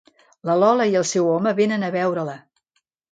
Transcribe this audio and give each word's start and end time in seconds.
La 0.49 0.53
Lola 0.61 0.87
i 0.93 0.95
el 1.01 1.05
seu 1.09 1.29
home 1.33 1.53
vénen 1.59 1.85
a 1.89 1.91
veure-la. 1.97 2.35